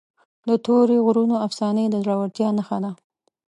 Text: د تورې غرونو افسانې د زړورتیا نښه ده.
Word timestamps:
د 0.47 0.49
تورې 0.65 0.97
غرونو 1.05 1.35
افسانې 1.45 1.85
د 1.89 1.95
زړورتیا 2.03 2.49
نښه 2.57 2.77
ده. 2.83 2.91